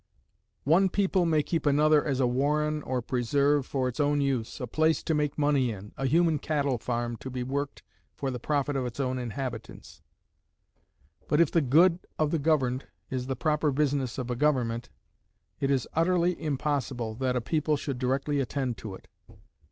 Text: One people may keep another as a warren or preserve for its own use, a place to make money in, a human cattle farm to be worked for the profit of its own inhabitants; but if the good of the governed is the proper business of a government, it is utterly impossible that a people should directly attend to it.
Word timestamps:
One 0.63 0.89
people 0.89 1.27
may 1.27 1.43
keep 1.43 1.67
another 1.67 2.03
as 2.03 2.19
a 2.19 2.25
warren 2.25 2.81
or 2.81 3.03
preserve 3.03 3.67
for 3.67 3.87
its 3.87 3.99
own 3.99 4.19
use, 4.19 4.59
a 4.59 4.65
place 4.65 5.03
to 5.03 5.13
make 5.13 5.37
money 5.37 5.69
in, 5.69 5.91
a 5.95 6.07
human 6.07 6.39
cattle 6.39 6.79
farm 6.79 7.17
to 7.17 7.29
be 7.29 7.43
worked 7.43 7.83
for 8.15 8.31
the 8.31 8.39
profit 8.39 8.75
of 8.75 8.87
its 8.87 8.99
own 8.99 9.19
inhabitants; 9.19 10.01
but 11.27 11.39
if 11.39 11.51
the 11.51 11.61
good 11.61 11.99
of 12.17 12.31
the 12.31 12.39
governed 12.39 12.87
is 13.11 13.27
the 13.27 13.35
proper 13.35 13.69
business 13.69 14.17
of 14.17 14.31
a 14.31 14.35
government, 14.35 14.89
it 15.59 15.69
is 15.69 15.87
utterly 15.93 16.33
impossible 16.41 17.13
that 17.13 17.35
a 17.35 17.39
people 17.41 17.77
should 17.77 17.99
directly 17.99 18.39
attend 18.39 18.77
to 18.77 18.95
it. 18.95 19.07